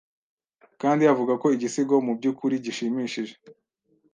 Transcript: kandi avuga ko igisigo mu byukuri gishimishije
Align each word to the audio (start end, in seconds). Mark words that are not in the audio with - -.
kandi 0.81 1.03
avuga 1.13 1.33
ko 1.41 1.47
igisigo 1.55 1.95
mu 2.05 2.11
byukuri 2.17 2.55
gishimishije 2.65 3.33